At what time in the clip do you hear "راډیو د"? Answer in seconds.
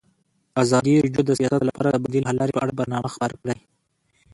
1.03-1.31